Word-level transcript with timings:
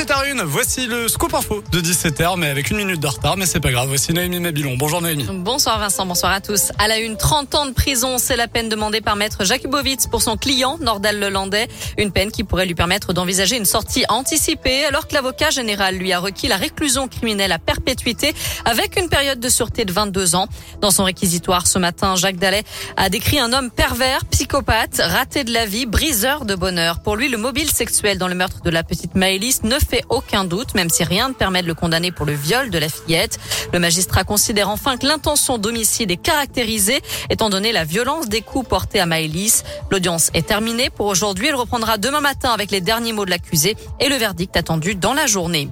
17h01, 0.00 0.44
voici 0.44 0.86
le 0.86 1.08
scoop 1.08 1.34
info 1.34 1.62
de 1.72 1.78
17h, 1.78 2.38
mais 2.38 2.48
avec 2.48 2.70
une 2.70 2.78
minute 2.78 3.00
de 3.00 3.06
retard, 3.06 3.36
mais 3.36 3.44
c'est 3.44 3.60
pas 3.60 3.70
grave. 3.70 3.88
Voici 3.88 4.14
Noémie 4.14 4.40
Mabilon. 4.40 4.76
Bonjour 4.78 5.02
Noémie. 5.02 5.26
Bonsoir 5.30 5.78
Vincent, 5.78 6.06
bonsoir 6.06 6.32
à 6.32 6.40
tous. 6.40 6.72
À 6.78 6.88
la 6.88 7.00
une, 7.00 7.18
30 7.18 7.54
ans 7.54 7.66
de 7.66 7.72
prison, 7.72 8.16
c'est 8.16 8.36
la 8.36 8.48
peine 8.48 8.70
demandée 8.70 9.02
par 9.02 9.16
maître 9.16 9.44
Jakubowicz 9.44 10.06
pour 10.10 10.22
son 10.22 10.38
client, 10.38 10.78
Nordal 10.80 11.20
Lelandais. 11.20 11.68
Une 11.98 12.12
peine 12.12 12.30
qui 12.30 12.44
pourrait 12.44 12.64
lui 12.64 12.74
permettre 12.74 13.12
d'envisager 13.12 13.58
une 13.58 13.66
sortie 13.66 14.06
anticipée, 14.08 14.86
alors 14.86 15.06
que 15.06 15.12
l'avocat 15.12 15.50
général 15.50 15.96
lui 15.96 16.14
a 16.14 16.18
requis 16.18 16.48
la 16.48 16.56
réclusion 16.56 17.06
criminelle 17.06 17.52
à 17.52 17.58
perpétuité 17.58 18.32
avec 18.64 18.98
une 18.98 19.10
période 19.10 19.38
de 19.38 19.48
sûreté 19.50 19.84
de 19.84 19.92
22 19.92 20.34
ans. 20.34 20.46
Dans 20.80 20.90
son 20.90 21.04
réquisitoire 21.04 21.66
ce 21.66 21.78
matin, 21.78 22.16
Jacques 22.16 22.38
Dallet 22.38 22.64
a 22.96 23.10
décrit 23.10 23.38
un 23.38 23.52
homme 23.52 23.70
pervers, 23.70 24.24
psychopathe, 24.30 25.02
raté 25.04 25.44
de 25.44 25.52
la 25.52 25.66
vie, 25.66 25.84
briseur 25.84 26.46
de 26.46 26.54
bonheur. 26.54 27.02
Pour 27.02 27.16
lui, 27.16 27.28
le 27.28 27.36
mobile 27.36 27.70
sexuel 27.70 28.16
dans 28.16 28.28
le 28.28 28.34
meurtre 28.34 28.62
de 28.62 28.70
la 28.70 28.82
petite 28.82 29.14
Maëlys 29.14 29.62
ne 29.62 29.78
fait 29.90 30.04
aucun 30.08 30.44
doute, 30.44 30.74
même 30.74 30.88
si 30.88 31.02
rien 31.02 31.30
ne 31.30 31.34
permet 31.34 31.62
de 31.62 31.66
le 31.66 31.74
condamner 31.74 32.12
pour 32.12 32.24
le 32.26 32.32
viol 32.32 32.70
de 32.70 32.78
la 32.78 32.88
fillette. 32.88 33.38
Le 33.72 33.80
magistrat 33.80 34.22
considère 34.22 34.68
enfin 34.70 34.96
que 34.96 35.06
l'intention 35.06 35.58
d'homicide 35.58 36.10
est 36.12 36.16
caractérisée, 36.16 37.00
étant 37.28 37.50
donné 37.50 37.72
la 37.72 37.84
violence 37.84 38.28
des 38.28 38.40
coups 38.40 38.68
portés 38.68 39.00
à 39.00 39.06
Maëlys. 39.06 39.64
L'audience 39.90 40.30
est 40.32 40.46
terminée 40.46 40.90
pour 40.90 41.06
aujourd'hui. 41.06 41.48
Elle 41.48 41.56
reprendra 41.56 41.98
demain 41.98 42.20
matin 42.20 42.50
avec 42.50 42.70
les 42.70 42.80
derniers 42.80 43.12
mots 43.12 43.24
de 43.24 43.30
l'accusé 43.30 43.76
et 43.98 44.08
le 44.08 44.14
verdict 44.14 44.56
attendu 44.56 44.94
dans 44.94 45.14
la 45.14 45.26
journée. 45.26 45.68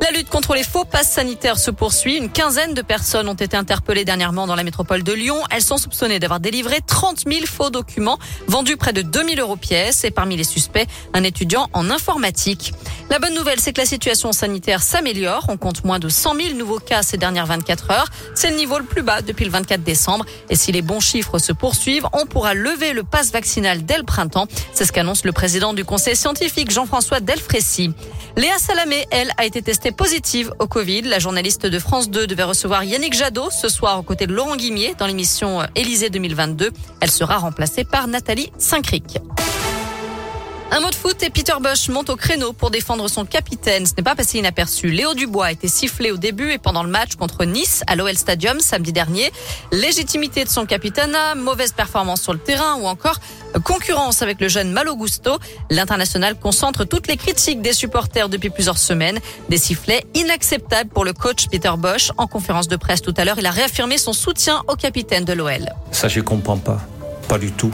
La 0.00 0.10
lutte 0.10 0.28
contre 0.28 0.54
les 0.54 0.64
faux 0.64 0.84
passes 0.84 1.12
sanitaires 1.12 1.58
se 1.58 1.70
poursuit. 1.70 2.16
Une 2.16 2.28
quinzaine 2.28 2.74
de 2.74 2.82
personnes 2.82 3.28
ont 3.28 3.34
été 3.34 3.56
interpellées 3.56 4.04
dernièrement 4.04 4.46
dans 4.46 4.56
la 4.56 4.64
métropole 4.64 5.02
de 5.02 5.12
Lyon. 5.12 5.36
Elles 5.50 5.62
sont 5.62 5.78
soupçonnées 5.78 6.18
d'avoir 6.18 6.40
délivré 6.40 6.80
30 6.86 7.24
000 7.26 7.46
faux 7.46 7.70
documents 7.70 8.18
vendus 8.46 8.76
près 8.76 8.92
de 8.92 9.02
2 9.02 9.28
000 9.28 9.40
euros 9.40 9.56
pièce. 9.56 10.04
Et 10.04 10.10
parmi 10.10 10.36
les 10.36 10.44
suspects, 10.44 10.86
un 11.14 11.22
étudiant 11.22 11.68
en 11.72 11.90
informatique. 11.90 12.74
La 13.08 13.18
bonne 13.18 13.34
nouvelle, 13.34 13.53
c'est 13.60 13.72
que 13.72 13.80
la 13.80 13.86
situation 13.86 14.32
sanitaire 14.32 14.82
s'améliore. 14.82 15.46
On 15.48 15.56
compte 15.56 15.84
moins 15.84 15.98
de 15.98 16.08
100 16.08 16.34
000 16.34 16.54
nouveaux 16.54 16.78
cas 16.78 17.02
ces 17.02 17.16
dernières 17.16 17.46
24 17.46 17.90
heures. 17.90 18.08
C'est 18.34 18.50
le 18.50 18.56
niveau 18.56 18.78
le 18.78 18.84
plus 18.84 19.02
bas 19.02 19.22
depuis 19.22 19.44
le 19.44 19.50
24 19.50 19.82
décembre. 19.82 20.24
Et 20.50 20.56
si 20.56 20.72
les 20.72 20.82
bons 20.82 21.00
chiffres 21.00 21.38
se 21.38 21.52
poursuivent, 21.52 22.06
on 22.12 22.26
pourra 22.26 22.54
lever 22.54 22.92
le 22.92 23.02
passe 23.02 23.32
vaccinal 23.32 23.84
dès 23.84 23.98
le 23.98 24.04
printemps. 24.04 24.46
C'est 24.72 24.84
ce 24.84 24.92
qu'annonce 24.92 25.24
le 25.24 25.32
président 25.32 25.74
du 25.74 25.84
conseil 25.84 26.16
scientifique, 26.16 26.70
Jean-François 26.70 27.20
Delfrécy. 27.20 27.92
Léa 28.36 28.58
Salamé, 28.58 29.06
elle, 29.10 29.30
a 29.36 29.44
été 29.44 29.62
testée 29.62 29.92
positive 29.92 30.52
au 30.58 30.66
Covid. 30.66 31.02
La 31.02 31.18
journaliste 31.18 31.66
de 31.66 31.78
France 31.78 32.10
2 32.10 32.26
devait 32.26 32.42
recevoir 32.42 32.82
Yannick 32.82 33.14
Jadot 33.14 33.50
ce 33.50 33.68
soir 33.68 33.98
aux 33.98 34.02
côtés 34.02 34.26
de 34.26 34.34
Laurent 34.34 34.56
Guimier 34.56 34.94
dans 34.98 35.06
l'émission 35.06 35.60
Élysée 35.76 36.10
2022. 36.10 36.70
Elle 37.00 37.10
sera 37.10 37.36
remplacée 37.36 37.84
par 37.84 38.08
Nathalie 38.08 38.50
Saint-Cric. 38.58 39.18
Un 40.70 40.80
mot 40.80 40.90
de 40.90 40.94
foot 40.94 41.22
et 41.22 41.30
Peter 41.30 41.52
Bosch 41.60 41.88
monte 41.88 42.10
au 42.10 42.16
créneau 42.16 42.52
pour 42.52 42.70
défendre 42.70 43.06
son 43.08 43.24
capitaine. 43.24 43.86
Ce 43.86 43.92
n'est 43.96 44.02
pas 44.02 44.16
passé 44.16 44.38
inaperçu. 44.38 44.90
Léo 44.90 45.14
Dubois 45.14 45.46
a 45.46 45.52
été 45.52 45.68
sifflé 45.68 46.10
au 46.10 46.16
début 46.16 46.50
et 46.50 46.58
pendant 46.58 46.82
le 46.82 46.88
match 46.88 47.14
contre 47.14 47.44
Nice 47.44 47.82
à 47.86 47.94
l'OL 47.94 48.16
Stadium 48.16 48.58
samedi 48.58 48.92
dernier. 48.92 49.30
Légitimité 49.70 50.42
de 50.42 50.48
son 50.48 50.66
capitaine, 50.66 51.16
mauvaise 51.36 51.72
performance 51.72 52.22
sur 52.22 52.32
le 52.32 52.40
terrain 52.40 52.74
ou 52.80 52.86
encore 52.86 53.20
concurrence 53.62 54.22
avec 54.22 54.40
le 54.40 54.48
jeune 54.48 54.72
Malo 54.72 54.96
Gusto. 54.96 55.38
L'international 55.70 56.36
concentre 56.38 56.84
toutes 56.84 57.06
les 57.06 57.16
critiques 57.16 57.62
des 57.62 57.72
supporters 57.72 58.28
depuis 58.28 58.50
plusieurs 58.50 58.78
semaines. 58.78 59.20
Des 59.50 59.58
sifflets 59.58 60.04
inacceptables 60.14 60.90
pour 60.90 61.04
le 61.04 61.12
coach 61.12 61.46
Peter 61.50 61.72
Bosch. 61.78 62.10
En 62.16 62.26
conférence 62.26 62.66
de 62.66 62.76
presse 62.76 63.02
tout 63.02 63.14
à 63.16 63.24
l'heure, 63.24 63.38
il 63.38 63.46
a 63.46 63.52
réaffirmé 63.52 63.96
son 63.96 64.12
soutien 64.12 64.62
au 64.66 64.74
capitaine 64.74 65.24
de 65.24 65.34
l'OL. 65.34 65.72
Ça, 65.92 66.08
je 66.08 66.20
comprends 66.20 66.58
pas. 66.58 66.80
Pas 67.28 67.38
du 67.38 67.52
tout. 67.52 67.72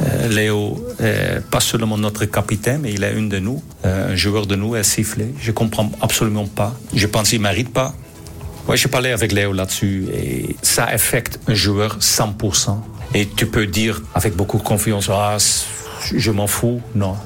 Euh, 0.00 0.28
Léo 0.28 0.84
est 1.00 1.40
pas 1.50 1.60
seulement 1.60 1.98
notre 1.98 2.24
capitaine, 2.24 2.80
mais 2.82 2.92
il 2.92 3.04
est 3.04 3.12
une 3.14 3.28
de 3.28 3.38
nous. 3.38 3.62
Euh, 3.84 4.12
un 4.12 4.16
joueur 4.16 4.46
de 4.46 4.56
nous 4.56 4.74
est 4.76 4.82
sifflé. 4.82 5.26
Je 5.40 5.52
comprends 5.52 5.90
absolument 6.00 6.46
pas. 6.46 6.74
Je 6.94 7.06
pense 7.06 7.30
qu'il 7.30 7.40
mérite 7.40 7.72
pas. 7.72 7.94
Ouais, 8.68 8.76
j'ai 8.76 8.88
parlé 8.88 9.10
avec 9.10 9.32
Léo 9.32 9.52
là-dessus 9.52 10.06
et 10.14 10.56
ça 10.62 10.84
affecte 10.84 11.40
un 11.48 11.54
joueur 11.54 11.98
100%. 11.98 12.78
Et 13.14 13.26
tu 13.26 13.46
peux 13.46 13.66
dire 13.66 14.00
avec 14.14 14.34
beaucoup 14.34 14.58
de 14.58 14.62
confiance, 14.62 15.10
ah, 15.10 15.36
je 16.14 16.30
m'en 16.30 16.46
fous. 16.46 16.80
Non, 16.94 17.16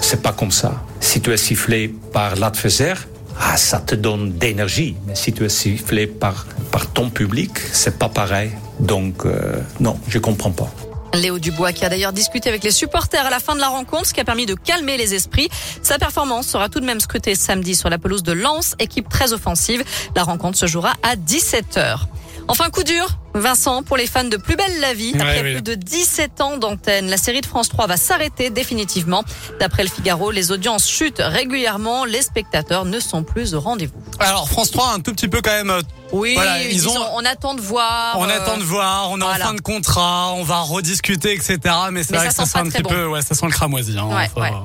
c'est 0.00 0.22
pas 0.22 0.32
comme 0.32 0.50
ça. 0.50 0.82
Si 1.00 1.20
tu 1.20 1.32
es 1.32 1.36
sifflé 1.36 1.94
par 2.12 2.36
l'adversaire, 2.36 3.06
ah, 3.38 3.56
ça 3.56 3.78
te 3.78 3.94
donne 3.94 4.32
d'énergie. 4.32 4.96
Mais 5.06 5.14
si 5.14 5.32
tu 5.32 5.44
es 5.44 5.48
sifflé 5.48 6.06
par, 6.06 6.46
par 6.70 6.86
ton 6.90 7.10
public, 7.10 7.52
c'est 7.72 7.98
pas 7.98 8.08
pareil. 8.08 8.50
Donc, 8.80 9.24
euh, 9.24 9.60
non, 9.80 9.98
je 10.08 10.18
comprends 10.18 10.50
pas. 10.50 10.70
Léo 11.14 11.38
Dubois 11.38 11.72
qui 11.72 11.84
a 11.84 11.88
d'ailleurs 11.88 12.12
discuté 12.12 12.48
avec 12.48 12.62
les 12.64 12.70
supporters 12.70 13.26
à 13.26 13.30
la 13.30 13.40
fin 13.40 13.54
de 13.54 13.60
la 13.60 13.68
rencontre, 13.68 14.06
ce 14.06 14.14
qui 14.14 14.20
a 14.20 14.24
permis 14.24 14.46
de 14.46 14.54
calmer 14.54 14.96
les 14.96 15.14
esprits. 15.14 15.48
Sa 15.82 15.98
performance 15.98 16.46
sera 16.46 16.68
tout 16.68 16.80
de 16.80 16.86
même 16.86 17.00
scrutée 17.00 17.34
samedi 17.34 17.74
sur 17.74 17.90
la 17.90 17.98
pelouse 17.98 18.22
de 18.22 18.32
Lens, 18.32 18.74
équipe 18.78 19.08
très 19.08 19.32
offensive. 19.32 19.84
La 20.14 20.22
rencontre 20.22 20.58
se 20.58 20.66
jouera 20.66 20.92
à 21.02 21.16
17h. 21.16 22.06
Enfin, 22.50 22.68
coup 22.68 22.82
dur, 22.82 23.06
Vincent, 23.34 23.84
pour 23.84 23.96
les 23.96 24.08
fans 24.08 24.24
de 24.24 24.36
Plus 24.36 24.56
belle 24.56 24.80
la 24.80 24.92
vie, 24.92 25.14
après 25.14 25.52
plus 25.52 25.62
de 25.62 25.74
17 25.74 26.40
ans 26.40 26.56
d'antenne, 26.56 27.08
la 27.08 27.16
série 27.16 27.40
de 27.42 27.46
France 27.46 27.68
3 27.68 27.86
va 27.86 27.96
s'arrêter 27.96 28.50
définitivement. 28.50 29.22
D'après 29.60 29.84
le 29.84 29.88
Figaro, 29.88 30.32
les 30.32 30.50
audiences 30.50 30.88
chutent 30.88 31.22
régulièrement, 31.24 32.04
les 32.04 32.22
spectateurs 32.22 32.86
ne 32.86 32.98
sont 32.98 33.22
plus 33.22 33.54
au 33.54 33.60
rendez-vous. 33.60 33.94
Alors 34.18 34.48
France 34.48 34.72
3 34.72 34.94
un 34.94 34.98
tout 34.98 35.12
petit 35.12 35.28
peu 35.28 35.40
quand 35.42 35.52
même 35.52 35.70
euh, 35.70 35.80
oui, 36.10 36.36
ils 36.72 36.88
ont, 36.88 36.94
on 37.14 37.24
attend 37.24 37.54
de 37.54 37.60
voir. 37.60 38.16
On 38.18 38.28
attend 38.28 38.56
de 38.56 38.64
voir, 38.64 39.12
on 39.12 39.20
est 39.20 39.24
en 39.24 39.34
fin 39.34 39.54
de 39.54 39.60
contrat, 39.60 40.32
on 40.32 40.42
va 40.42 40.58
rediscuter, 40.58 41.32
etc. 41.32 41.58
Mais 41.92 42.02
c'est 42.02 42.16
vrai 42.16 42.26
que 42.26 42.34
ça 42.34 42.46
sent 42.46 42.58
un 42.58 42.68
petit 42.68 42.82
peu, 42.82 43.06
ouais, 43.06 43.22
ça 43.22 43.36
sent 43.36 43.46
le 43.46 43.52
cramoisi. 43.52 43.96
Hein. 43.96 44.08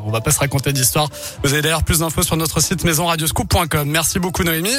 On 0.05 0.11
va 0.11 0.21
pas 0.21 0.31
se 0.31 0.39
raconter 0.39 0.73
d'histoire. 0.73 1.07
Vous 1.43 1.53
avez 1.53 1.61
d'ailleurs 1.61 1.83
plus 1.83 1.99
d'infos 1.99 2.23
sur 2.23 2.35
notre 2.35 2.61
site 2.61 2.83
maisonradioscoop.com. 2.83 3.87
Merci 3.87 4.17
beaucoup 4.17 4.43
Noémie. 4.43 4.75